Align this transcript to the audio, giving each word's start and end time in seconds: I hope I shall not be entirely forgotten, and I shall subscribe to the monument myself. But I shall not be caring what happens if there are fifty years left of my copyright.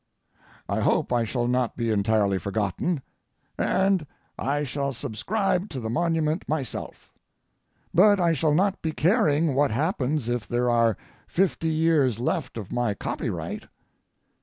I 0.67 0.79
hope 0.79 1.13
I 1.13 1.23
shall 1.25 1.47
not 1.47 1.77
be 1.77 1.91
entirely 1.91 2.39
forgotten, 2.39 3.03
and 3.55 4.07
I 4.35 4.63
shall 4.63 4.93
subscribe 4.93 5.69
to 5.69 5.79
the 5.79 5.91
monument 5.91 6.49
myself. 6.49 7.11
But 7.93 8.19
I 8.19 8.33
shall 8.33 8.55
not 8.55 8.81
be 8.81 8.93
caring 8.93 9.53
what 9.53 9.69
happens 9.69 10.27
if 10.27 10.47
there 10.47 10.71
are 10.71 10.97
fifty 11.27 11.69
years 11.69 12.17
left 12.19 12.57
of 12.57 12.71
my 12.71 12.95
copyright. 12.95 13.65